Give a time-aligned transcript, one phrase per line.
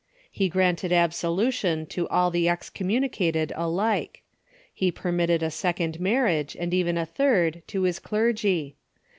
[0.31, 4.23] He granted absolution to all the excommunicat ed alike.
[4.73, 8.77] He permitted a second marriage, and even a third, to his clergy.